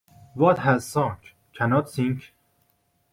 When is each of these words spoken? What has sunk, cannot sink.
What 0.33 0.57
has 0.57 0.83
sunk, 0.87 1.35
cannot 1.53 1.87
sink. 1.87 2.33